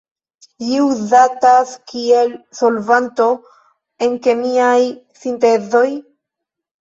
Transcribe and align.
Ĝi 0.67 0.77
uzatas 0.83 1.73
kiel 1.91 2.31
solvanto 2.59 3.27
en 4.05 4.15
kemiaj 4.25 4.79
sintezoj. 5.21 5.85